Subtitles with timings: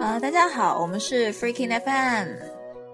[0.00, 2.51] 呃，大家好，我们是 Freaking FM。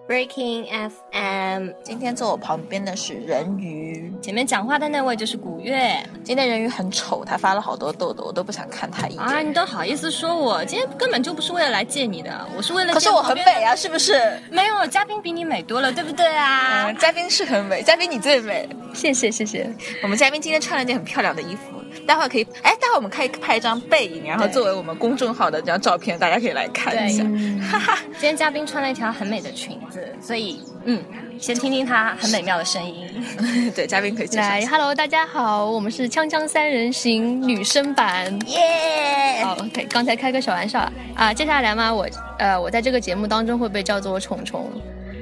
[0.09, 0.65] Breaking
[1.13, 6.03] FM，今天坐我旁边的是人鱼，前面讲话的那位就是古月。
[6.25, 9.23] 今天人鱼很丑，他发了好多痘痘，我都不想看他一眼。
[9.23, 10.65] 啊，你都好意思说我？
[10.65, 12.95] 今天根本就不是为了来见你的，我是为了。
[12.95, 14.15] 可是我很美啊，是不是？
[14.51, 16.87] 没有，嘉宾比你美多了，对不对啊？
[16.87, 18.67] 嗯，嘉宾是很美，嘉宾你最美。
[18.95, 19.71] 谢谢谢谢，
[20.03, 21.78] 我们嘉宾今天穿了一件很漂亮的衣服。
[22.09, 27.23] 待会可以，哎，待会我们可以拍一张背影，然后作为我们公众号的这张照片，大家可以来看一下。
[27.71, 31.05] 哈哈， 今天嘉宾穿了一条很美的裙子，所以嗯，
[31.39, 33.07] 先听听她很美妙的声音。
[33.77, 39.45] 对，嘉宾可以来，Hello，大家好，我们是锵锵三人行女生版，耶。
[39.45, 44.67] 好，OK，刚才开个小玩笑啊，接下来嘛，我呃，我在这个节目当中会被叫做虫虫，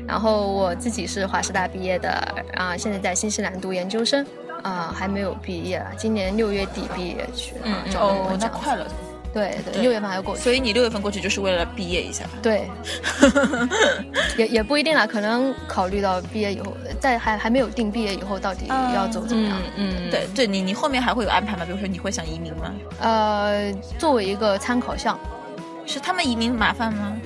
[0.07, 2.11] 然后我自己是华师大毕业的
[2.55, 4.25] 啊，现在在新西兰读研究生。
[4.67, 7.55] 啊，还没有毕业啊，今年六月底毕业去。
[7.63, 8.85] 嗯哦，那快了。
[9.33, 10.43] 对对，六月份还要过去。
[10.43, 12.25] 所以你六月份过去就是为了毕业一下。
[12.43, 12.65] 对。
[14.37, 19.59] 也也不一定啦，可能考虑到毕业以后，在还还没有定毕业以后到底要走怎么样。
[19.77, 21.65] 嗯，对对，你你后面还会有安排吗？
[21.65, 22.75] 比如说你会想移民吗？
[23.01, 25.19] 呃，作为一个参考项。
[25.89, 27.17] 是他们移民麻烦吗？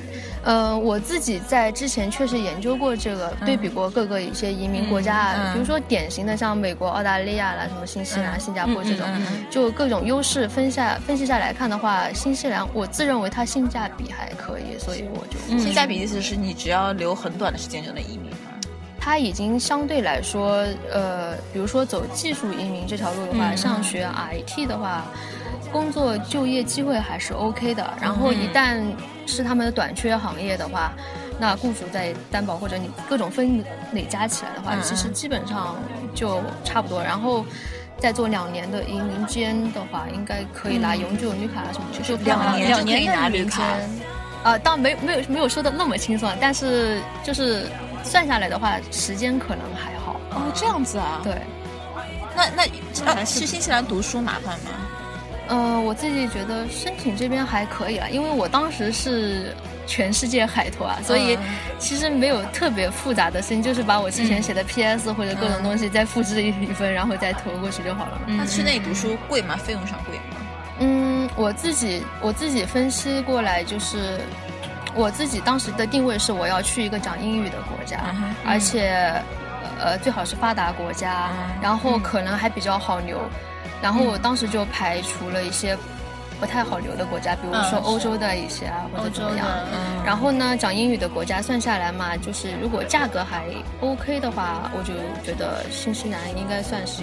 [0.43, 9.07] 呃，我自己在之前确实研究过这个，对比过各个一些移民国家，比如说典型的像美国、澳大利亚啦，什么新西兰、新加坡这种，
[9.51, 18.37] 就各种优势分下分析下来看的话，新西兰我自认为它性价比还可以，所以我就性价比意思是你只要留很短的时间就能移民吗？
[18.99, 25.05] 它已经相对来说，呃，比如说走技术移民这条路的话，上学 IT 的话。
[25.73, 28.81] 工作就业机会还是 OK 的，然后一旦
[29.27, 30.93] 是他们的短缺行业的话，
[31.39, 35.77] 那雇主在担保或者你各种分累加起来的话，其实基本上
[36.15, 37.03] 就差不多。
[37.03, 37.45] 然后
[37.99, 42.03] 再做两年的移民监的话，应该可以拿永久绿卡什么的。
[42.03, 43.63] 就两年两年拿绿卡。
[44.43, 47.67] 呃，当然没没有没有说的那么轻松，但是就是
[48.03, 50.17] 算下来的话，时间可能还好。
[50.31, 51.21] 哦，这样子啊？
[51.23, 51.35] 对。
[52.35, 52.63] 那那
[53.13, 54.71] 啊，去新西兰读书麻烦吗？
[55.51, 59.53] 呃，我自己觉得申请这边还可以了，因为我当时是
[59.85, 61.37] 全世界海投啊，所以
[61.77, 68.21] 其实没有特别复杂的事情，就是把我之前写的 PS 或者各种东西再复制一份，然后再投过去就好了。
[68.29, 69.57] 那去那里读书贵吗？
[69.57, 70.37] 费用上贵吗？
[70.79, 74.21] 嗯，我自己我自己分析过来，就是
[74.95, 78.15] 我自己当时的定位是我要去一个讲英语的国家，
[78.47, 79.13] 而且
[79.81, 81.29] 呃最好是发达国家，
[81.61, 83.19] 然后可能还比较好留。
[83.83, 85.77] 然后我当时就排除了一些
[86.39, 89.47] 不太好留的国家，比如说欧洲的一些啊，或者怎么样。
[90.05, 93.45] 然后呢，讲英语的国家算下来嘛，就是如果价格还
[93.81, 97.03] OK 的话，我就觉得新西兰应该算是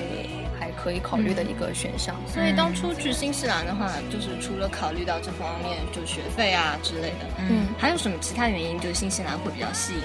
[0.60, 2.16] 还可以考虑的一个选项。
[2.28, 10.02] 所以当初去新西兰的话，就是除了考虑到这方面，就学费啊之类的，嗯，还有什么其他原因，就是新西兰会比较吸引？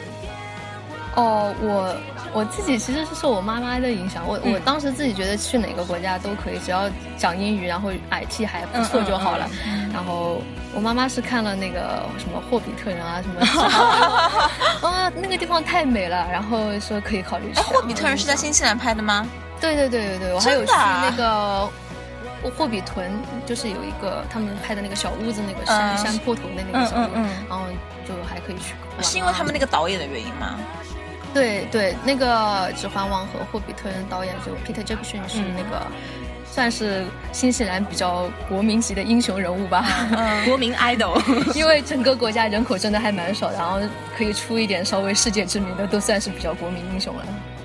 [1.14, 1.94] 哦，我
[2.32, 9.48] 我自己其实是受我妈妈的影响，我我当时自己觉得去哪个国家都可以，只要讲英语，然后 IT 还不错就好了。
[9.92, 10.40] 然后
[10.74, 13.40] 我妈妈是看了那个什么霍比特人啊什么，
[14.88, 17.60] 啊那个地方太美了，然后说可以考虑去。
[17.60, 19.28] 霍比特人是在新西兰拍的吗？
[19.60, 21.68] 对对对对对，我还有去那个
[22.56, 23.12] 霍比屯，
[23.44, 27.12] 就是有一个他们拍的那个小屋子，那个山山坡头的那个小屋，
[27.48, 27.66] 然后
[28.08, 28.74] 就还可以去。
[29.02, 30.58] 是因为他们那个导演的原因吗？
[31.34, 35.86] 对对，那个《指环王》和《霍比特人》导演就 Peter Jackson 是那个，
[36.44, 39.86] 算是新西兰比较国民级的英雄人物吧，
[40.44, 41.18] 国民 idol。
[41.56, 43.80] 因为整个国家人口真的还蛮少，然后
[44.16, 47.24] 可以出一点稍微世界知名的，都算是比较国民英雄了。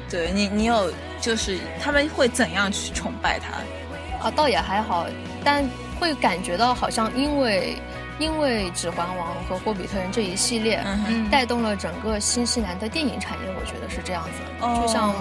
[0.10, 0.90] 对你，你有
[1.20, 4.28] 就是他们会怎样去崇拜他？
[4.28, 5.06] 啊，倒也还好，
[5.44, 7.76] 但会感觉到好像因为。
[8.20, 10.84] 因为《指环王》和《霍比特人》这一系列，
[11.32, 14.82] 带动了整个新西兰的电影产业，我觉得是这样子。
[14.82, 15.14] 就像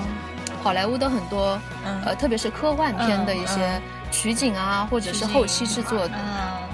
[0.63, 1.61] 好莱坞的很多，
[2.05, 6.09] 呃，特别是科幻片的一些取景啊，或者是后期制作，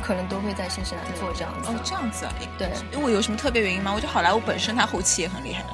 [0.03, 1.71] 可能都会在新西兰做这样子。
[1.71, 2.33] 哦，这样子啊？
[2.57, 2.71] 对。
[2.93, 3.93] 因为有什么特别原因吗？
[3.95, 5.69] 我觉得好莱坞本身它后期也很厉害的。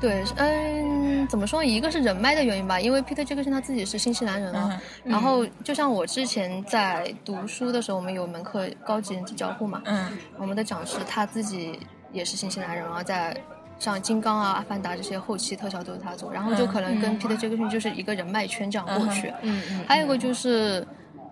[0.00, 0.97] 对，嗯，
[1.28, 1.64] 怎么说？
[1.64, 4.80] 一个是人脉的原因吧，因为 Peter Jackson 他自己是新西兰人啊。
[5.04, 9.82] 然后，就像我之前在读书的时候，我们有门课高级人际交互嘛。
[9.84, 10.16] 嗯。
[10.36, 11.78] 我们的讲师他自己
[12.12, 13.36] 也是新西兰人啊，在
[13.78, 19.32] 像金刚啊、阿凡达这些后期特效都是他做，然后就可能跟 Peter Jackson 就是一个人脉圈这样过去。
[19.42, 19.84] 嗯嗯。
[19.86, 20.86] 还有一个就是。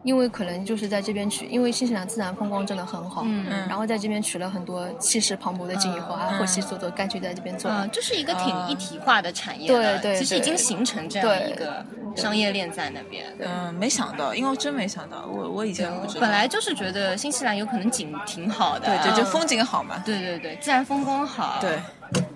[0.07, 13.27] 因为可能就是在这边取，因为新西兰自然风光真的很好，嗯，然后在这边取了很多气势磅礴的景以后，啊，后期做做，干脆在这边做，这是一个挺一体化的产业，对对，其实已经形成这样一个商业链在那边。
[13.41, 21.81] 嗯，没想到，因为真没想到，我我以前不知道，本来就是觉得新西兰有可能景挺好的，对，对就风景好嘛，对对对，自然风光好，对。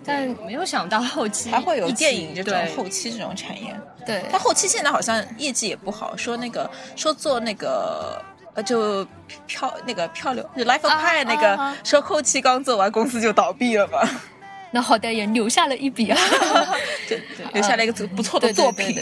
[0.05, 3.75] 但没有想到后期还会有电影这种后期这种产业。
[4.07, 8.21] 对，他后期现在好像业绩也不好，说那个说做那个
[8.55, 9.07] 呃就
[9.47, 14.09] 漂那个漂流就 Life of Pi 那个说后期刚做完公司就倒闭了吧。
[14.73, 16.19] 那好歹也留下了一笔啊，
[17.07, 17.23] 对
[17.53, 18.97] 留下了一个不错的作品。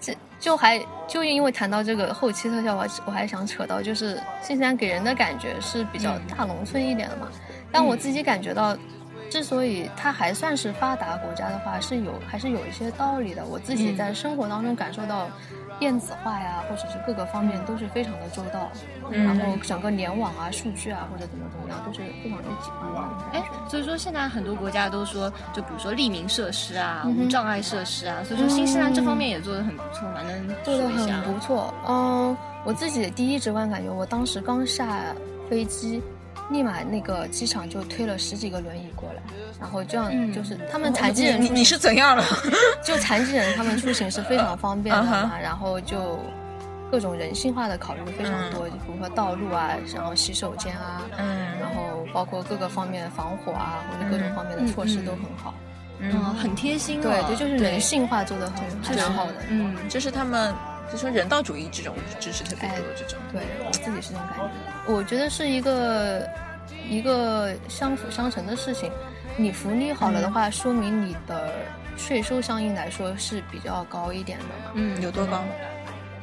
[0.00, 7.28] 这就还就因为谈到这个后期特效，我我还想扯到就是新西兰给人的感觉是比较大农村一点的嘛，
[7.72, 8.76] 但我自己感觉到。
[9.30, 13.44] 之所以它还算是发达国家的话，是有还是有一些道理的。
[13.44, 15.28] 我自己在生活当中感受到，
[15.78, 18.70] 电子化呀，或者是各个方面都是非常的周到，
[19.10, 23.38] 然后整个联网啊、数据啊或者怎么怎么样都是非常有紧密的。
[23.38, 31.74] 哎，所以说现在很多国家都说，就比如说利民设施啊、无障碍设施啊，所以说新西兰这方面也做的很不错嘛，能做的很不错。
[31.86, 35.14] 嗯，我自己第一直观感觉，我当时刚下
[35.50, 36.02] 飞机。
[36.50, 39.22] 立马那个机场就推了十几个轮椅过来，
[39.60, 42.24] 然后这样就是他们残疾人，你你是怎样了？
[42.84, 46.18] 就残疾人他们出行是非常方便的嘛， 然后就
[46.90, 51.02] 各种人性化的考虑非常多，就比如说道路啊，然后洗手间啊，
[51.60, 55.52] 然后包括各个方面防火啊或者各种方面的措施都很好，
[55.98, 60.54] 嗯，很贴心，对对，就是人性化做的很很好的，嗯，就是他们。
[60.90, 64.92] 就说人道主义这种知识特别多，这种对我自己是这种感觉。
[64.92, 66.28] 我觉得是一个
[66.88, 68.90] 一个相辅相成的事情。
[69.36, 71.52] 你福利好了的话，说明你的
[71.96, 74.72] 税收相应来说是比较高一点的嘛。
[74.74, 75.44] 嗯，有多高？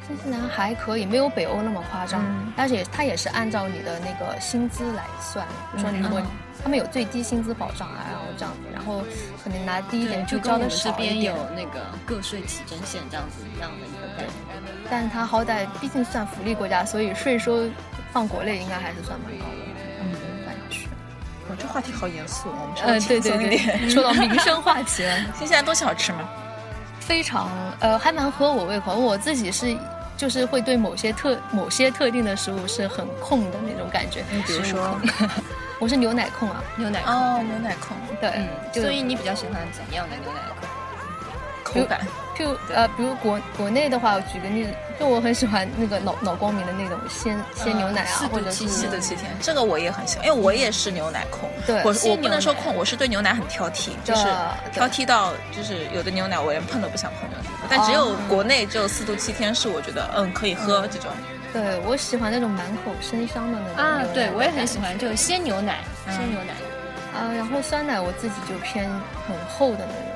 [0.06, 2.22] 新西兰还可以，没有北欧那么夸张，
[2.56, 5.46] 但是也它也是按照你的那个薪资来算。
[5.74, 6.20] 比如说，如果
[6.62, 9.02] 他们有最低薪资保障啊，然后这样子，然后
[9.42, 11.14] 可能拿低一点就交的少一点。
[11.14, 14.53] 这边有那个个税起征线这样子一样的一个概念。
[14.94, 17.68] 但是它好歹毕竟算福利国家，所以税收
[18.12, 19.54] 放国内应该还是算蛮高的。
[20.00, 20.14] 嗯，
[20.46, 20.86] 反正是。
[21.50, 25.16] 哇，这话题好严肃，我们呃，对对对，说到民生话题了。
[25.36, 26.20] 新西兰东西好吃吗？
[27.00, 27.50] 非常，
[27.80, 28.94] 呃，还蛮合我胃口。
[28.94, 29.76] 我自己是。
[30.16, 34.22] 就是会对某些特某些特定的食物是很控的那种感觉。
[34.30, 34.96] 你比如说，
[35.80, 37.96] 我是牛奶控啊，牛奶哦，牛奶控。
[38.20, 40.53] 对，所以你比较喜欢怎样的牛奶控？
[41.80, 42.00] 口感。
[42.36, 51.48] 譬如呃，比如国国内的话，我举个例子，就我很喜欢那个老老光明的那种鲜鲜牛奶啊，或者是四度七天，这个我也很喜欢，因为我也是牛奶控。
[51.64, 54.24] 对，我我不能说控，我是对牛奶很挑剔，就是
[54.72, 57.36] 挑剔到就是有的牛奶我连碰都不想碰的。
[57.68, 61.10] 但只有国内只有四度七天是我觉得嗯可以喝这种。
[61.52, 66.52] 对我喜欢那种满口生香的那种啊，对我也很喜欢，就是鲜牛奶，鲜牛奶。
[67.14, 68.90] 啊，然后酸奶我自己就偏
[69.28, 70.13] 很厚的那种。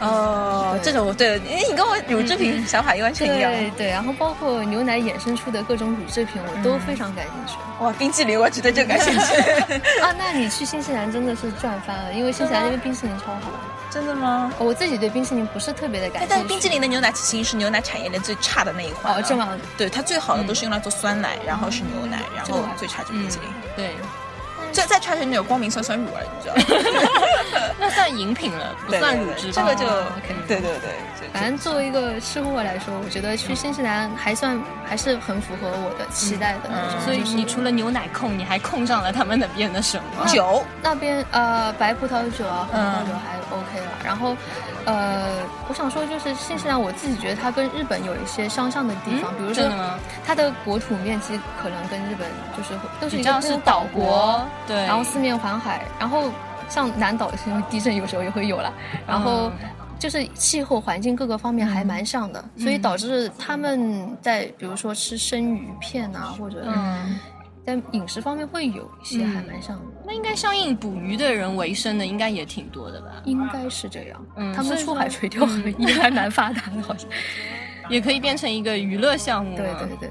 [0.00, 3.52] 哦，这种对，因为你跟我乳制品想法完全一样。
[3.52, 7.58] 对对，然后包括牛奶衍生出的各种乳制品，我都非常感兴趣。
[7.80, 9.40] 哇，冰淇淋我觉得就感兴趣。
[10.00, 13.40] 啊，那你去新西兰真的是赚翻了，因为新西兰那边冰淇淋超好。
[13.90, 14.52] 真的吗？
[14.58, 16.34] 我自己对冰淇淋不是特别的感兴趣。
[16.34, 19.14] 但冰淇淋的牛奶其实是牛奶产业链最差的那一环。
[19.14, 23.48] 哦，这么对，它最好的都是用来做酸奶，然后是牛奶，然后最差就是冰淇淋。
[23.76, 23.90] 对。
[24.72, 27.70] 再再差一点有光明酸酸乳而已，你知道吗？
[27.78, 29.50] 那算饮品了，不算乳汁。
[29.52, 29.86] 这个就
[30.46, 30.90] 对对对。
[31.32, 36.70] 反正作为一个吃货来说，我觉得去新西兰还算还是很符合我的期待的。
[37.04, 40.64] 所以你除了牛奶控，你还控上了他们那边的什么酒？
[40.82, 43.90] 那边呃白葡萄酒啊，红葡萄酒还 OK 了。
[44.04, 44.36] 然后
[44.84, 49.64] 呃，我想说就是新西兰，我自己觉得它跟日本有一些相像的地方，比如说
[50.24, 54.40] 它的国土面积可能跟日本就是都是一个是岛国。
[54.66, 56.30] 对，然后四面环海，然后
[56.68, 58.72] 像南岛因为地震有时候也会有了，
[59.06, 59.50] 然后
[59.98, 66.64] 就是气候环境各个方面还蛮像的，所以导致他们在比如说吃生鱼片啊，或者
[67.66, 69.84] 在饮食方面会有一些还蛮像的。
[70.06, 73.08] 那应该相应捕鱼的人为生的应该也挺多的吧？
[73.24, 75.46] 应该是这样，嗯他们出海垂钓
[75.78, 77.08] 也还蛮发达的，好像
[77.88, 79.56] 也可以变成一个娱乐项目。
[79.56, 80.10] 对对对对。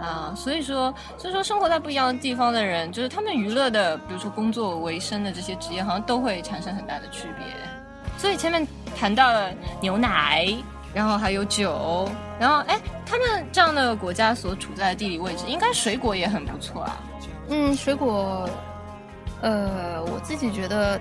[0.00, 7.44] 啊，所以说，所以说，生活在不一样的地方的人，就是他们娱乐的，比如说工作为生的这些职业，好像都会产生很大的区别。
[8.16, 8.64] 所以前面
[8.96, 9.50] 谈到了
[9.80, 10.46] 牛奶，
[10.94, 16.96] 然后还有酒，然后哎，他们这样的国家所处在的地理位置，应该水果也很不错啊。
[17.48, 18.48] 嗯，水果，
[19.40, 21.00] 呃，我自己觉得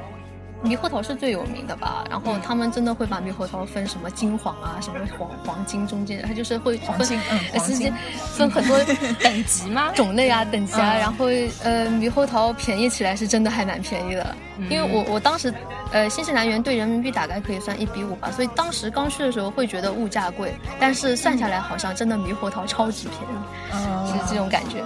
[0.63, 7.93] 猕猴桃是最有名的吧，然后他们真的会把猕猴桃分什么金黄啊，什么黄黄金中间，它就是会黄金，嗯，黄金
[8.35, 8.77] 分很多
[9.21, 9.91] 等级吗？
[9.95, 11.25] 种类啊，等级啊，然后
[11.63, 14.35] 呃，猕猴桃便宜起来是真的还蛮便宜的，
[14.69, 15.53] 因为我我当时
[15.91, 24.83] 呃新西兰元兑人民币大概可以算一比五吧，所以当时刚去的时候会觉得物价贵，但是算下来好像真的猕猴桃超级便宜，是这种感觉。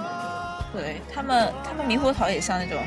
[0.73, 2.77] 对他们，他们猕猴桃也像那种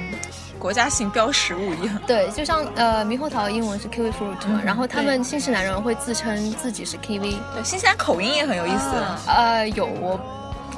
[0.58, 2.00] 国家性标识物一样。
[2.06, 7.36] 对，就像呃，猕猴桃英文是 kiwi fruit 嘛，然后他们新西兰人会自称自己是 kiwi。
[7.52, 8.86] 对，新西兰口音也很有意思。
[9.26, 10.18] 呃，有我，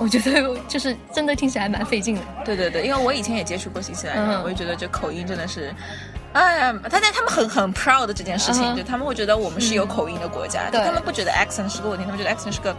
[0.01, 2.21] 我觉得就是真的听起来蛮费劲的。
[2.45, 5.73] 对对对，因为我以前也接触过新西兰人，我就觉得这口音真的是，
[6.33, 12.77] 哎呀，他在他们很很 proud 这件事情，就他们会觉得我们是有口音的国家，他们不觉得 accent 是个问题，他们觉得 accent 是个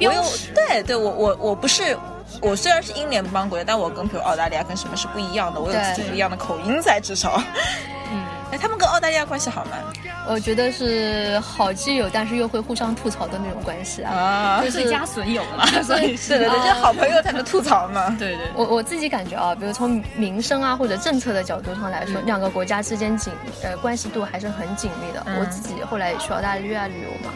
[0.00, 0.22] 我有。
[0.54, 1.94] 对对，我我我不是。
[2.42, 7.40] 我虽然是英联邦国家，但我跟比如澳大利亚跟什么是不一样的，我有自己不一样的口音在，至少。
[8.12, 9.70] 嗯， 哎，他们跟澳大利亚关系好吗？
[10.28, 18.10] 我觉得是好基友，但是又会互相吐槽的那种关系啊，就是家损友嘛， 所以是的，就是好朋友才能吐槽嘛。
[18.18, 25.24] 对对，我我自己感觉啊，比如从民生啊或者政策的角度上来说，两个国家之间紧呃关系度还是很紧密的。
[25.38, 27.32] 我自己后来去澳大利亚旅游嘛，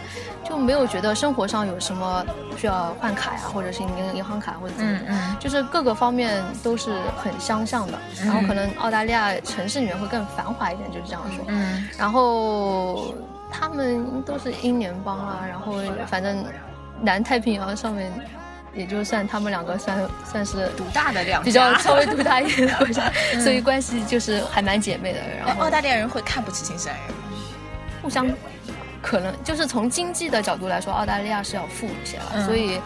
[0.48, 2.24] 就没有觉得生活上有什么
[2.58, 7.98] 需要换卡呀，或者是银银行卡或者怎么，就是各个方面都是很相像的。
[8.24, 11.44] 然后可能澳大利亚城市里面会更繁华一点，就是这样说。
[11.46, 12.79] 嗯，然后。
[13.50, 15.74] 他们都是英联邦啊，然后
[16.06, 16.44] 反正
[17.00, 18.12] 南太平洋上面，
[18.74, 23.10] 也就算他们两个算算是独大的两比较稍微独大一点的国家，
[23.42, 25.20] 所以关系就是还蛮姐妹的。
[25.38, 27.06] 然后澳大利亚人会看不起新西兰人？
[28.02, 28.26] 互相
[29.02, 32.80] 可能就是从经济的角度来说，澳大利亚是要富一些了，所以。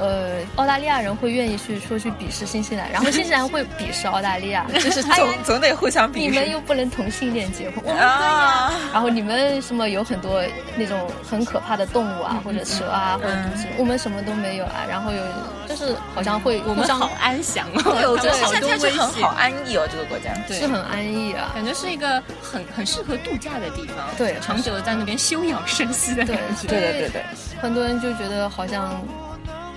[0.00, 6.20] 呃，澳大利亚人会愿意去说去鄙视新西兰，然后新西兰会鄙视澳大利亚，就是 总总得互相鄙视。
[6.20, 10.42] 你们又不能同性恋结婚，啊，然后你们什么有很多
[10.76, 15.22] 那种很可怕的动物啊，或者蛇啊，或者是我们什么都没有啊，然后有
[15.68, 27.22] 就是好像会我们好安详哦，对，我觉得新西兰确实很好安逸哦，这个国家是很安逸啊，感觉是一个很很适合度假的地方，对，长久的在那边休养生息的感觉，对对对对，
[27.60, 29.00] 很多人就觉得好像。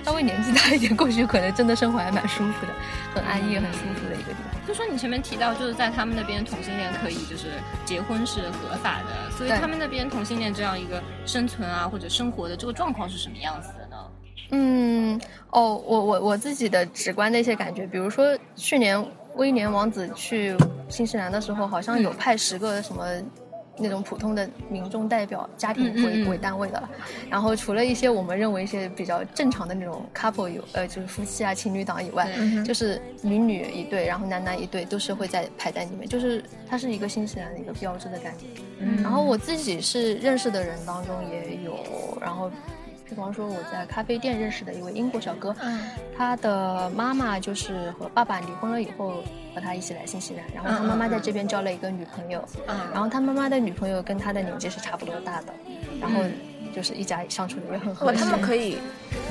[0.04, 2.72] 稍微年纪大一点过去，可能真的生活还蛮舒服的，
[3.14, 4.66] 很安逸、很舒服的一个地方。
[4.66, 7.46] 就说你前面提到，就是在他们那边同性恋可以就是
[7.86, 13.96] 结婚是合法的，所以他们那边同性恋这样一个生存啊或者生活的这个状况是什么样子的呢？
[14.50, 15.18] 嗯，
[15.50, 19.02] 哦，我我我自己的直观的一些感觉，比如说去年
[19.36, 20.54] 威廉王子去
[20.88, 23.04] 新西兰的时候，好像有派十个什么。
[23.76, 26.88] 那种普通的民众代表家庭为为单位的了，
[27.28, 32.30] 然后除了一些我们认为一些比较正常的那种 couple 有呃就是夫妻啊情侣档以外，
[32.64, 38.46] 就是女女一对，然后男男一对，都是会在排在里面，就是它是一个新西兰的一个标志的感觉。
[39.02, 42.50] 然后我自己是认识的人当中也有，然后。
[43.14, 45.54] 比方说，我在咖啡店认识的一位英国小哥，
[46.18, 49.22] 他的妈妈就是和爸爸离婚了以后，
[49.54, 52.44] 和他一起来新西兰，然后他妈妈在这边交了一个女朋友，
[52.92, 55.54] 然后他妈妈的女朋友跟他的年纪是差不多大的，
[56.00, 56.22] 然后
[56.74, 58.20] 就是一家相处的也很和谐。
[58.20, 58.78] 他们可以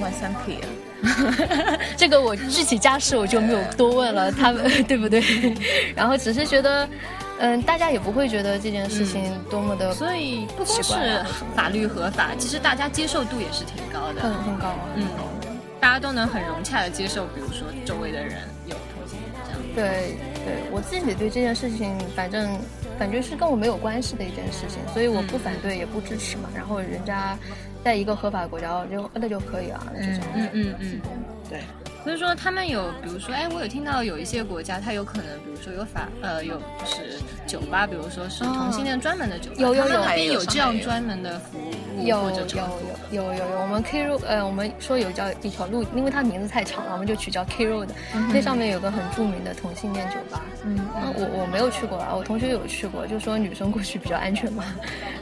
[0.01, 0.65] 玩三 P 啊？
[1.97, 5.21] 这个我具体家事我就没有多问了，他们对不对？
[5.93, 6.87] 然后只是觉得。
[7.39, 11.25] 嗯，大家也不会觉得这件事情多么的，所以不光是
[11.55, 14.73] 法律合法，其实大家接受度也是挺高的，很很高。
[14.95, 15.05] 嗯，
[15.79, 19.59] 大家都能很融洽的接受，比如说周围的人有同性恋这样。
[19.75, 22.57] 对对，我自己对这件事情，反正
[22.97, 26.47] 感觉是跟我没有关系的一件事情，所以我不反对也不支持嘛。
[26.55, 27.37] 然后人家
[27.83, 30.23] 在一个合法国家就那就可以啊，那就这样。
[30.35, 31.01] 嗯嗯嗯，
[31.49, 31.61] 对。
[32.03, 37.17] 所以说，他们有，比如说，哎，我有听到有一些国家，它有可能，比如说有法，呃，有就是
[37.47, 42.43] 酒吧，比如说是同性恋专门的酒吧，有有有，那边有这样专门的服务，有有有
[43.11, 47.87] 有有有，我们 K Road，呃，我们说有叫一条路，因为它名字太长了，我们就取叫 K Road，
[48.33, 50.77] 那上面有个很著名的同性恋酒吧，嗯，
[51.15, 54.65] 我我没有去过啊，我同学有去过，就说女生过去比较安全嘛，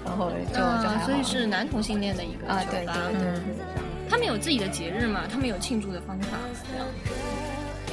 [0.04, 3.81] 然后就就所以是男同性恋的一个啊，对对对。
[4.12, 5.22] 他们有自己的节日嘛？
[5.32, 6.38] 他们有庆祝的方法
[6.70, 6.86] 这样。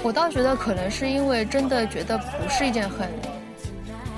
[0.03, 3.09] 我倒觉得可能是因为真的觉得不是一件很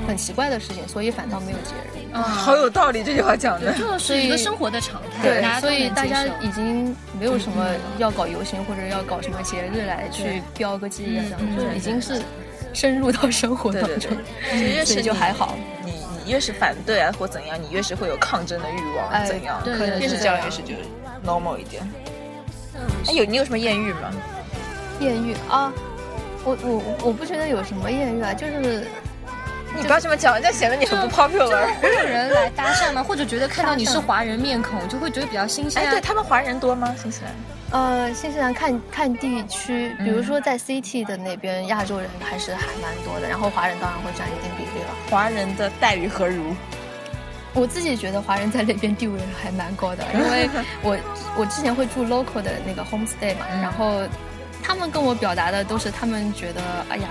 [0.09, 2.15] 很奇怪的事情，所以反倒没有节日。
[2.15, 3.75] 啊，好有道理，这句话讲的。
[3.75, 5.23] 就是一个生活的常态。
[5.23, 7.67] 对，所以大家已经没有什么
[7.99, 12.21] 要搞游行或者要搞什么节日来去标个记这样，就已经是
[12.73, 14.11] 深入到生活当中。
[14.87, 15.55] 所以就还好。
[15.85, 15.93] 你
[16.25, 19.61] 你越是反对啊或怎样，你越是会有抗争的欲望，怎样？
[19.63, 20.73] 对，越是这样越是就。
[21.25, 21.83] Normal 一点，
[23.07, 24.11] 哎，有你有什么艳遇吗？
[25.01, 25.73] 艳遇啊，
[26.45, 28.87] 我我我不觉得有什么艳遇啊，就是
[29.75, 31.67] 你不要这么讲，这样显得你很不 popular。
[31.81, 33.03] 会有人来搭讪吗？
[33.03, 35.83] 或者觉得看到你是华人面孔，就会觉得比较新鲜？
[35.83, 36.95] 哎，对他们华人多吗？
[37.01, 37.33] 新西兰？
[37.73, 44.89] 呃，新西兰看看地区，比如说在 CT 的那边，亚洲人还是还蛮多的，然后华人当然会占一定比例了。
[45.09, 46.53] 华人的待遇何如？
[47.55, 50.49] 我自己觉得华人在那边地位还蛮高的， 因为
[50.83, 50.97] 我
[51.37, 54.03] 我之前会住 local 的那个 homestay 嘛，然后
[54.63, 57.09] 他们跟我表达的都是他们觉得，哎呀，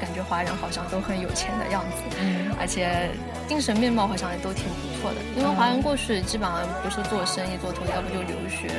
[0.00, 3.10] 感觉华人好像都很有钱的样子，嗯，而且
[3.48, 8.70] 精神面貌好像也都挺不错的，因为华人过去基本上不是做生意做投资，要不就留学。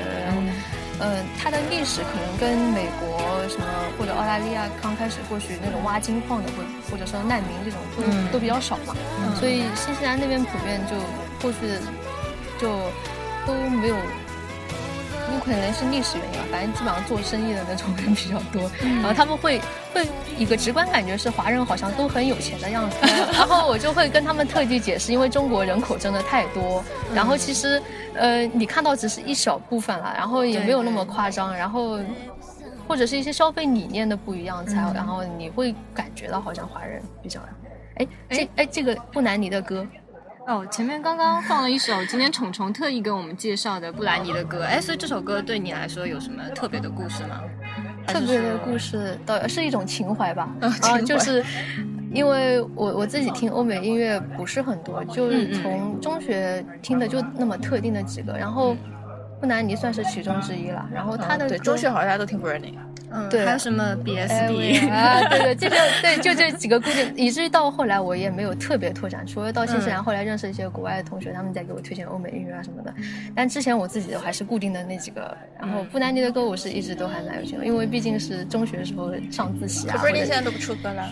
[1.02, 3.66] 嗯，它的历史可能跟美国什么
[4.00, 8.96] 或者澳大利亚刚开始过去那种挖金矿的，或或者说难民这种都都比较少嘛，
[9.40, 10.96] 所以新西兰那边普遍就
[11.42, 11.60] 过去
[12.60, 12.70] 就
[13.46, 13.96] 都没有。
[15.34, 19.60] 有可能是历史原因吧，反正基本上做生意的那种人比较多，然后他们会
[19.92, 22.98] 会一个直观感觉是华人好像都很有钱的样子，
[23.34, 27.82] 然后我就会跟他们特地解释，因为中国人口真的太多，然后其实
[28.14, 32.00] 呃你看到只是一小部分了，然后也没有那么夸张，然后
[32.88, 37.40] 或者是一些消费理念的不一样才，然后你会感觉到好像华人比较，
[37.96, 39.86] 哎这哎这个布兰妮的歌。
[40.48, 47.42] 哦，前面刚刚放了一首今天虫虫特意给我们介绍的布兰妮的歌，哎，所以这首歌对你来说有什么特别的故事吗？
[48.06, 50.48] 特别的故事，倒是一种情怀吧。
[50.62, 51.44] 啊，就是
[52.14, 58.78] 因为我我自己听欧美音乐不是很多，就是从中学听的就那么特定的几个，然后
[59.46, 60.88] 布兰妮算是其中之一了。
[60.94, 62.78] 然后他的对中学好像大家都听布兰妮。
[63.12, 65.22] 嗯，对，还有什么 BSB 啊？
[65.30, 72.94] 对对，就就对，就这几个固定，以至于到后来我也没有特别拓展，除了到新西兰，后来认识一些国外的同学，他们在给我推荐欧美音乐啊什么的。
[73.36, 75.38] 但之前我自己的还是固定的那几个。
[75.60, 79.98] 然后布兰妮的歌，我是一直都还蛮有兴趣，因为毕竟是中学的时候上自习啊。
[79.98, 81.10] 布兰妮现在都不出歌了，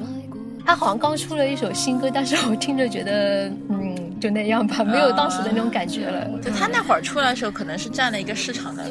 [0.65, 4.02] 他好像刚出了一首新歌，但是我听着觉得，嗯。
[4.19, 6.27] 就那样吧，没有当时的那种感觉了。
[6.41, 8.83] 就他那会儿出来的时候，可能是占了一个市场的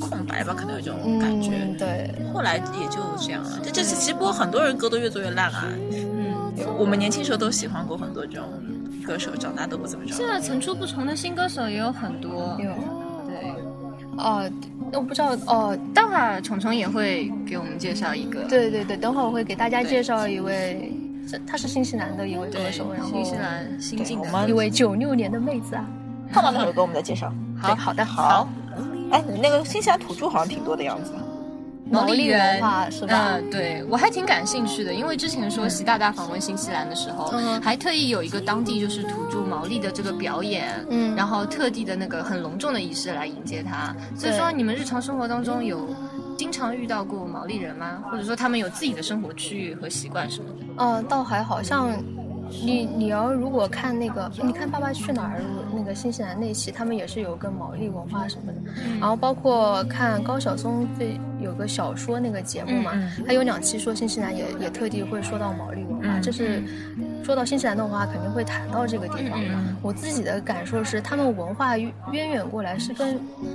[0.00, 1.52] 空白吧，可能有这种感觉。
[1.78, 3.60] 对，后来也就这样了。
[3.62, 5.64] 就这次其实不过很多人歌都越做越烂啊。
[5.92, 8.48] 嗯，我们年轻时候都喜欢过很多这种
[9.04, 10.12] 歌手，长大都不怎么着。
[10.14, 12.58] 现在层出不穷的新歌手也有很多。
[12.60, 12.72] 有。
[13.26, 13.54] 对。
[14.18, 14.50] 哦，
[14.92, 15.78] 我不知道哦。
[15.94, 18.42] 待会儿虫虫也会给我们介绍一个。
[18.44, 20.92] 对对对，等会儿我会给大家介绍一位。
[21.46, 25.84] 他是新西兰的一位歌手，然后新西兰新晋的一位九六年的妹子啊。
[26.32, 27.32] 看到那首歌，我们再介绍。
[27.60, 28.48] 好好的好。
[29.10, 31.12] 哎，那个新西兰土著好像挺多的样子。
[31.90, 33.34] 毛利文化是吧？
[33.34, 37.30] 嗯，对我还挺感兴趣的，因为之前说习大大访问新西兰的时候，
[37.60, 43.94] 还特意有一个当地就是土著毛利的这个表演，嗯，然后特地的那个很隆重的仪式来迎接他。
[44.16, 45.88] 所以说，你们日常生活当中有。
[46.34, 48.02] 经常遇到过毛利人吗？
[48.10, 50.64] 或者说他们有自己的生活区域和习惯什么的？
[50.76, 51.90] 嗯，倒还好像
[52.64, 55.40] 你你要如果看那个，你看《爸爸去哪儿》
[55.74, 58.58] 那个新西兰那期，他们也是有跟毛利文化什么的。
[59.00, 62.92] 然后包括看高晓松最有个小说那个节目嘛，
[63.26, 66.62] 他有两期说新西兰也也特地会说到毛利文化，就是。
[67.24, 69.40] 说到新西兰的话，肯定会谈到这个地方。
[69.80, 73.14] 我自己的感受是，他们文化渊源过来是跟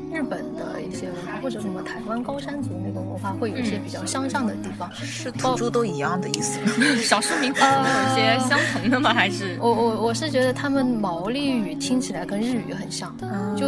[0.09, 4.89] 日本的一些文化，或者什么台湾高山族那个文化，会有一些比较相像的地方。
[4.93, 6.61] 是土著都一样的意思？
[7.03, 9.13] 少数民族有一些相同的吗？
[9.13, 13.13] 还是 我我我是觉得他们毛利语听起来跟日语很像，
[13.57, 13.67] 就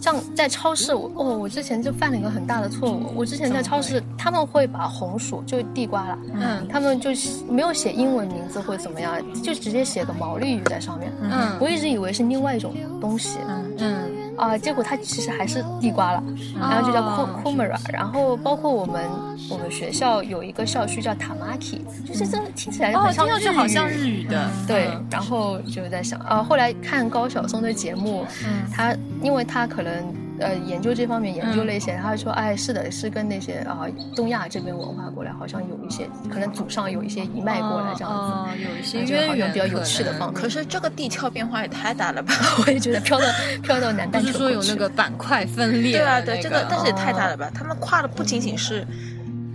[0.00, 3.12] 像在超市，我哦，我之前就犯了一个很大的错误。
[3.14, 7.10] 我之前在超市，他们会把红薯就地瓜了，嗯，他们就
[7.48, 9.16] 没有写英文名字或怎么样。
[9.42, 13.76] 就直接写个毛利语在上面，嗯，我一直以为是另外一种东西，嗯。
[13.78, 14.10] 嗯。
[14.36, 16.22] 啊，结果它其实还是地瓜了，
[16.60, 17.00] 然后就叫
[17.42, 19.02] kumara，然后包括我们
[19.48, 28.26] 我们学校有一个校区叫 tamaki，就是真的听起来就很像日语，好像日语的，对，然后就在想啊，后来看高晓松的节目，
[28.70, 28.94] 他
[29.26, 30.14] 因为他可能。
[30.38, 38.12] 呃，研究这方面研究了一些，他说，哎，是的，是跟那些啊东亚这边文化过来，好像有一些可能祖上有一些一脉过来这样
[38.52, 40.34] 子，有一些渊源比较有趣的方面。
[40.38, 42.34] 可是这个地壳变化也太大了吧？
[42.66, 43.24] 我也觉得飘到
[43.64, 45.92] 飘到南半球，不是说有那个板块分裂？
[45.96, 47.50] 对啊，对，这个但是也太大了吧？
[47.54, 48.86] 他们跨的不仅仅是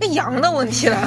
[0.00, 0.98] 那羊的问题了。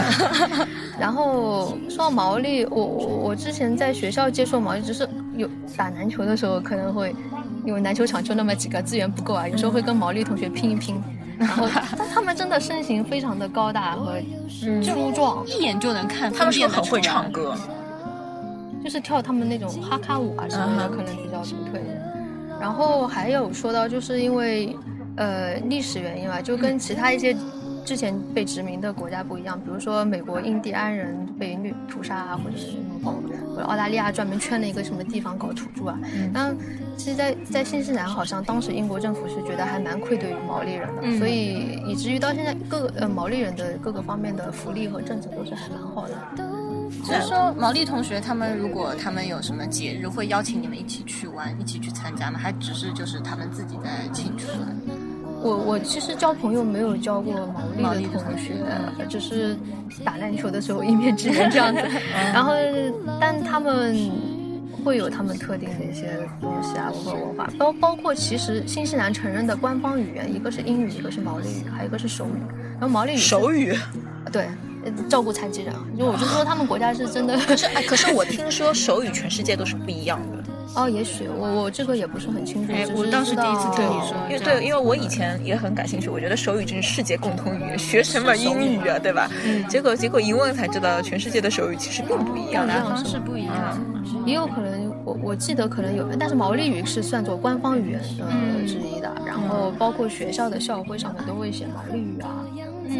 [0.97, 7.13] 然后说到毛利，我我我之前在学校接触毛利，只是有打篮球的时候可能会。
[7.65, 11.01] 因为篮球场就那么几个，资源不够啊，有时候会跟毛利同学拼一拼。
[11.37, 14.17] 然后，但他们真的身形非常的高大和
[14.81, 16.31] 粗壮，一眼就能看。
[16.31, 17.57] 他们是很会唱歌，
[18.81, 22.01] 就是跳他们那种哈卡舞啊什么的，可能比较独特一点。
[22.57, 24.73] 然后还有说到，就是因为
[25.17, 27.35] 呃历史原因吧，就跟其他一些
[27.83, 33.11] 之前被殖民的国家不一样，比如说美国印第安人被虐屠杀啊，或者是或
[33.57, 35.99] 者澳大利亚专门圈了一个什么地方搞土著啊。
[36.31, 36.55] 那
[36.97, 46.15] 其实，在在新西兰好像当时英国政府是觉得还蛮愧对于毛利人的，所以以至于到现在各个呃毛利人的各个方面的福利和政策都是还蛮好的。
[47.03, 52.39] 就是说，毛利同学他们如果他们有什么节日，会邀请你们一起去玩，一起去参加吗？
[52.39, 54.47] 还只是就是他们自己在庆祝？
[55.41, 57.33] 我我其实交朋友没有交过
[57.79, 58.53] 毛利的同学，
[59.07, 59.55] 只是
[60.03, 61.81] 打篮球的时候一面之缘这样子。
[62.33, 62.53] 然后，
[63.21, 63.95] 但他们
[64.85, 72.39] 会有他们特定的一些东西啊，包括文化，包包括其实新西兰承认的官方语言，一个是英语，一个是毛利语，还有一个是手语。
[72.73, 73.75] 然后毛利语手语，
[74.31, 74.47] 对。
[75.09, 77.35] 照顾残疾人，就我就说他们国家是真的。
[77.39, 80.34] 可是哎，可是我听说手语全世界都是不一样的。
[80.75, 82.73] 哦，也许我我这个也不是很清楚。
[82.95, 89.29] 我当时第一次听你说，因为对，因为我以前也很感兴趣，我觉得手语真是世界共通语言，学什么英语啊，对吧？
[89.45, 89.65] 嗯。
[89.67, 93.79] 结果结果一问才知道，全世界的手语其实并不一样，表达方式不一样。
[94.25, 99.11] 也有可能，我我记得可能有，但是毛利语是算作官方语言的之一的。
[99.25, 102.43] 然后包括学校的校徽上面都会写毛利语啊。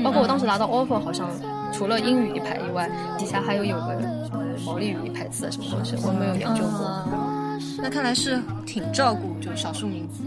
[0.04, 1.30] 包括我当时拿到 offer，好像
[1.72, 7.35] 除了英语一排以外，底下还有有个什么毛利语一排字什么东西，我没有研究过。
[7.78, 10.24] 那看来是挺照顾就少数民族。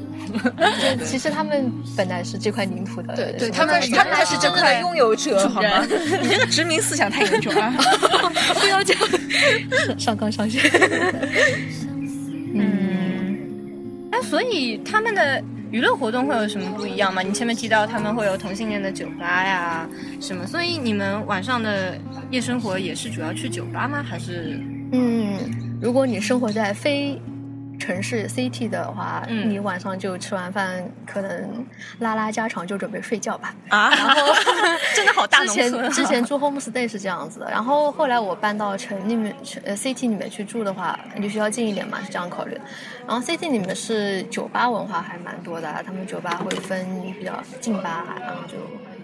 [1.07, 5.85] 其实他们本来是这块领土的，对对，他们他们是这块拥有者，好吗？
[6.22, 7.72] 你这个殖民思想太严重了，
[8.61, 10.62] 不要这样，上纲上线。
[12.55, 13.38] 嗯，
[14.12, 15.42] 哎，所以他们的。
[15.70, 17.20] 娱乐活动会有什么不一样吗？
[17.20, 19.87] 你前面提到他们会有同性恋的酒吧呀，
[20.18, 20.46] 什么？
[20.46, 21.94] 所以你们晚上的
[22.31, 24.03] 夜生活也是主要去酒吧吗？
[24.03, 24.59] 还是？
[24.92, 27.20] 嗯，如果你生活在非。
[27.81, 31.64] 城市 city 的话，你晚上就吃完饭，可能
[32.01, 33.55] 拉拉家常就准备睡觉吧。
[33.68, 34.16] 啊，然后
[34.96, 39.33] 真的好大之前之前住 homestay 是这样子的，然后后来我搬到城里面，
[39.64, 42.61] 呃 city 里面去住的话，离学校近一点嘛，是这样考虑。
[43.07, 46.85] 然后 city 里面是酒吧文化还蛮多的，他们酒吧会分
[47.16, 48.57] 比较劲吧，然后就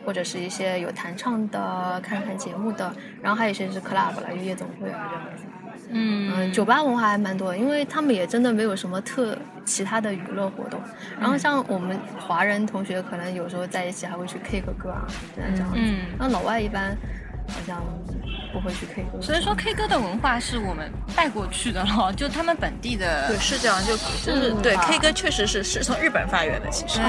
[0.05, 2.93] 或者是一些有弹唱的、看看节目的，
[3.23, 5.45] 然后还有一些是 club 了，有夜总会啊这样子。
[5.91, 10.81] 嗯酒吧文化还蛮多，因为他们也真的没有什么特其他的娱乐活动。
[11.21, 15.77] 然后像我们华人同学，可能有时候在一起还会去 K 个歌啊，这样子。
[15.77, 16.97] 嗯，那老外一般
[17.49, 17.83] 好像。
[18.53, 23.27] 不会去 K 歌，所以说 K 歌的文化是我们带过去的了， 就他们本地的。
[23.27, 27.01] 对，是这样，就就是对 K 歌确实是是从日本发源的，其实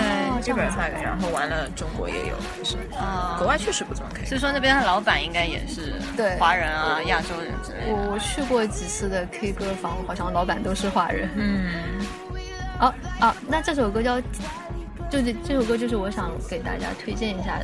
[0.43, 4.25] 日本发源，然后完了中国也有，是啊，国外确实不怎么 K。
[4.25, 7.93] 所以说那边的老板应该也是对华人啊、亚洲人之类的。
[7.93, 11.29] 我我去过几次的 K 歌房，好像老板都是华人。
[11.35, 11.69] 嗯。
[12.79, 14.19] 哦哦，那这首歌叫。
[15.07, 17.59] 就是这首歌，就是我想给大家推荐一下，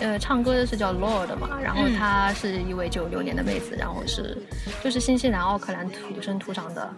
[0.00, 4.36] 呃，唱歌的是叫 Lord 嘛，然后她是一位九六年的妹子，然后是
[4.82, 6.90] 就是新西兰奥克兰土生土长的，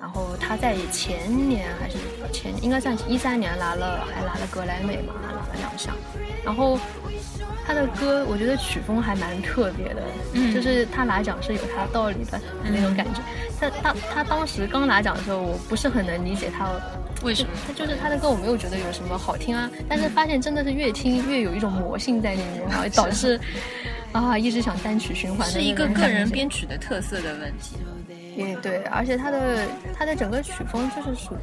[0.00, 1.96] 然后她在前年还是
[2.32, 5.94] 前应该算一三年拿了还拿了格莱美嘛，拿了两项，
[6.44, 6.78] 然后
[7.66, 10.02] 她的歌我觉得曲风还蛮特别的，
[10.52, 13.22] 就是她拿奖是有她道理的那种感觉，
[13.60, 16.68] 她她她当时刚拿奖的时候，我不是很能理解她。
[17.22, 17.50] 为什么？
[17.66, 23.38] 他就是他的歌，我没有觉得有什么好听啊，但是发现真的是越听越有一种魔性在里面，然后导致
[24.12, 25.48] 啊一直想单曲循环。
[25.48, 27.76] 是一个个人编曲的特色的问题。
[28.48, 31.38] 也对，而且他的他的整个曲风就是属于。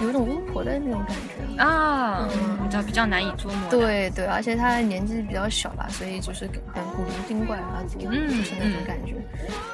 [0.00, 3.70] 有一种巫婆的那种感觉啊，嗯，比较比较难以捉摸。
[3.70, 9.14] 对对，而且他年纪比较小吧，所以就是很古灵精怪啊，嗯，就是那种感觉。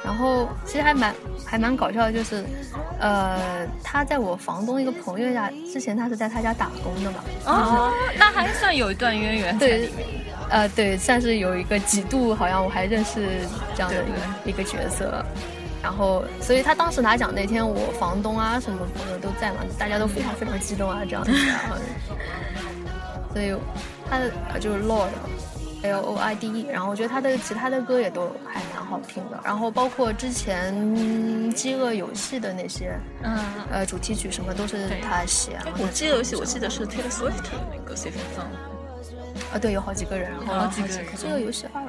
[0.03, 2.43] 然后其实还蛮还蛮搞笑的，就是
[2.99, 7.17] 呃，他在我房东一个朋友家，之前他是在他家打工的嘛。
[7.45, 9.89] 哦，那还算有一段渊源对。
[10.49, 13.21] 呃，对，算是有一个几度，好像我还认识
[13.73, 15.25] 这样的一个一个角色。
[15.81, 21.31] 然后，所以他当时拿奖那天，我房东啊什么朋友都在嘛，大家都非常非常激动啊，这样子。
[21.31, 21.75] 然后，
[23.33, 23.55] 所以
[24.09, 29.39] 他的就是 Lord，L O I D E，然后我觉得他的其他的歌也都还蛮好听的。
[29.43, 30.73] 然后包括之前
[31.53, 33.39] 《饥饿游戏》的那些，嗯，
[33.71, 35.57] 呃，主题曲什么都是他写。
[35.79, 38.51] 我《饥饿游戏》我记得是 Taylor Swift 的那个 Saving Song。
[39.53, 41.05] 啊，对，有好几个人，然后好几个人。
[41.15, 41.81] 饥饿游戏二，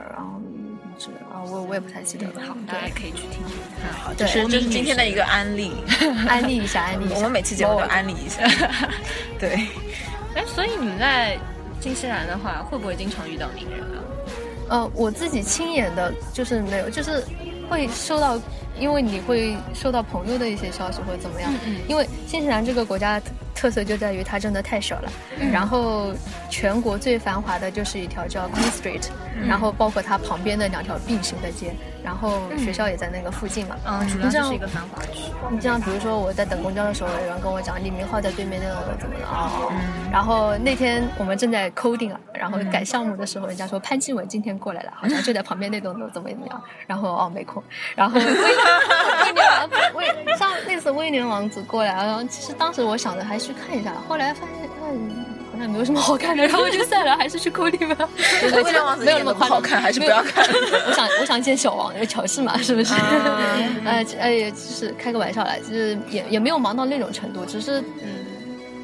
[1.44, 2.40] 我我也不太记得了。
[2.46, 3.56] 好，大家可以去听听。
[4.00, 5.72] 好，这是这是今天的一个安利，
[6.28, 7.14] 安利一下，安利一下。
[7.16, 8.42] 我们每期节目都安利一下。
[9.38, 9.66] 对。
[10.34, 11.38] 哎，所以你们在
[11.80, 13.98] 新西兰的话，会不会经常遇到名人啊？
[14.68, 17.22] 呃，我自己亲眼的，就是没有，就是
[17.68, 18.40] 会收到，
[18.78, 21.52] 因为你会收到朋友的一些消息或者怎么样。
[21.64, 21.80] 嗯嗯。
[21.88, 23.20] 因为新西兰这个国家。
[23.62, 25.12] 特色就在于它真的太小了。
[25.52, 26.12] 然后
[26.50, 29.08] 全国最繁华的就是一条叫 Queen Street，
[29.46, 31.72] 然后包括它旁边的两条并行的街，
[32.02, 33.76] 然后学校也在那个附近嘛。
[33.86, 35.30] 嗯，主要就是一个繁华区。
[35.48, 39.52] 你像比如说我在等公交的时候，有人跟我讲李明浩在对面那栋楼怎么了啊？
[40.10, 46.60] 然后那天我们正在 coding 啊，然后改项目的时候，人家说潘基文今天过来了，好像就在旁边那栋楼怎么怎么样。
[46.88, 47.62] 然后哦没空。
[47.94, 50.51] 然后威威廉王子威像那
[50.82, 58.08] 次威廉王子过来，然后其实当时我想着还去看一下，后来发现嗯好像没有什么好看的，然后就算了，还是去 coding 吧。
[58.42, 60.44] 威廉王子没有那么好看，还是不要看。
[60.88, 62.94] 我想我想见小王，有乔治嘛，是不是？
[63.84, 68.08] 哎 哎，就是开个玩笑来，就是也也没有忙到那种程度，只是嗯，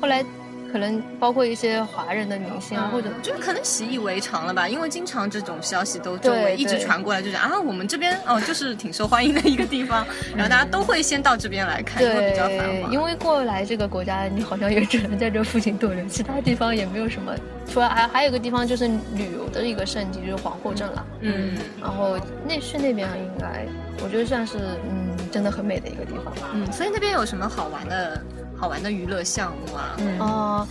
[0.01, 0.25] 后来。
[0.73, 12.93] 可能包括一些华人的明星啊，或者就是可能习以为常了吧，因为经常这种消息都周围一直传过来，就是啊，我们这边哦，就是挺受欢迎的一个地方， 然后大家都会先到这边来看，因为比较繁华。
[12.93, 17.35] 因为过来这个国家，你好像也只能在这附近逗留，其他地方也没有什么。
[17.71, 21.07] 除了还还有个地方就是旅游的一个圣地，就是皇后镇了。
[21.21, 23.67] 嗯，然后那去那边应该，
[24.03, 24.57] 我觉得算是
[24.89, 26.49] 嗯，真的很美的一个地方吧。
[26.55, 28.23] 嗯，所以那边有什么好玩的？
[28.59, 30.67] 好玩的娱乐项目啊，嗯，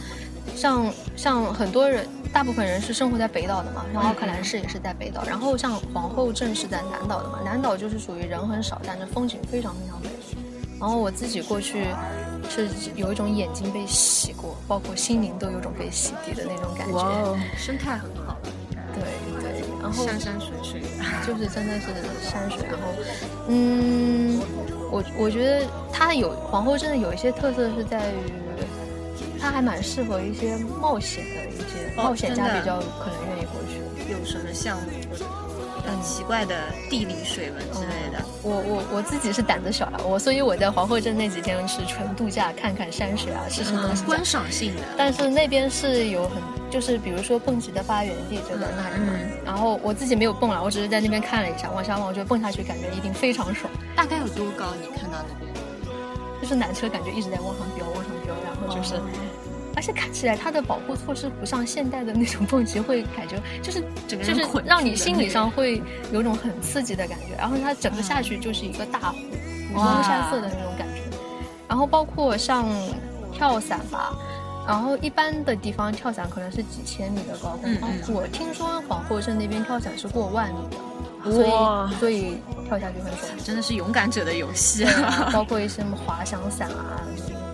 [0.56, 10.10] 像像很多人，大部分人是生活在北岛的嘛，像奥克兰市也是在北岛，然后像皇后镇是在南岛的嘛，南岛就是属于人很少，但是风景非常非常美。
[10.80, 11.88] 然后我自己过去
[12.50, 16.94] 是有一种眼睛被洗过，包括心灵都有种被洗涤的那种感觉。
[16.94, 18.38] 哇，生态很好。
[18.94, 19.04] 对
[19.42, 20.82] 对，然后山山水水，
[21.26, 21.88] 就是真的是
[22.22, 22.94] 山水，然后
[23.48, 24.40] 嗯。
[24.92, 28.32] 我我觉得它有皇后镇的有一些特色是在于，
[29.40, 33.82] 它还蛮适合一些冒险的一些冒险家比较可能愿意过去。
[34.12, 34.84] 有什么项目
[35.86, 36.56] 很奇怪的
[36.90, 38.24] 地理水文之类的？
[38.42, 44.82] 我我我自己是胆子小了，我所以我在皇后镇那几天是纯度假，看看山水啊，吃吃东西，观赏性的。
[44.98, 49.14] 但是那边是有很就是比如说蹦极的发源地就在那里嘛，
[49.46, 53.72] 然后我自己没有蹦了，我只是在那边看了一下，往下望，我觉得蹦下去感觉一定非常爽。
[53.96, 54.66] 大概有多高？
[54.82, 55.54] 你看到那边，
[56.42, 58.96] 就是缆车感觉一直在往上飙，往上飙，然后就是，
[59.76, 64.34] 而且看起来它的保护措施不像现代的那种蹦极会感觉就是就是
[64.66, 69.18] 让你心理上会有种很刺激的感觉，然后它整个下去就是一个大湖，
[69.72, 71.02] 五光山色的那种感觉，
[71.68, 72.68] 然后包括像
[73.32, 74.16] 跳伞吧，
[74.68, 80.78] 然后一般的地方跳伞可能是几千米的高空，我听说皇后镇那边跳伞是过万米的。
[81.24, 84.86] 所以，所以跳下去很爽，真的是勇敢者的游戏。
[84.86, 85.30] 啊！
[85.34, 87.04] 包括一些什么滑翔伞啊，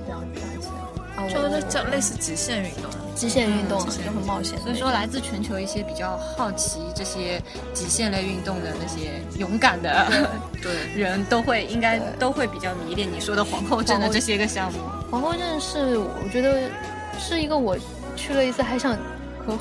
[0.05, 0.21] 这样
[0.61, 0.69] 子
[1.15, 4.59] 啊，就是叫类似极限运动，极限运动就很冒险。
[4.59, 7.41] 所以说，来自全球一些比较好奇这些
[7.73, 10.27] 极限类运动的那些勇敢的
[10.61, 10.71] 对。
[10.95, 14.79] 人都会应该都会比较迷恋你说的皇后镇的这些个项目。
[15.09, 16.69] 皇后镇是我觉得
[17.19, 17.77] 是一个我
[18.15, 18.97] 去了一次还想。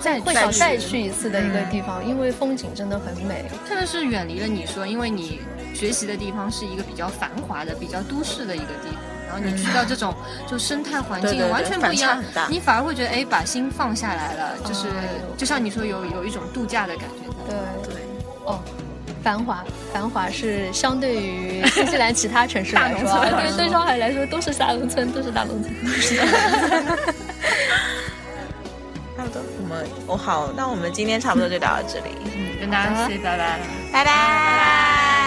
[0.01, 3.45] 再会想再去一次的一个地方，因为风景真的很美。
[3.69, 5.41] 真的是远离了你说，因为你
[5.75, 10.15] 学习的地方是一个比较繁华的、比较都市的一个地方，然后你去到这种
[10.47, 14.87] 就生态环境完全不一样，你反而会觉得哎，把心放下来了，就是
[15.37, 17.35] 就像你说有有一种度假的感觉。
[17.49, 18.03] 对对
[18.45, 18.61] 哦，
[19.21, 25.75] 繁华繁华是相对于新西兰其他城市来说，对对上海来说都是大农村，都是大农村。
[30.07, 33.61] 哦好，那我们今天差不多就聊到这里，嗯，跟大家说拜拜，
[33.93, 35.22] 拜拜。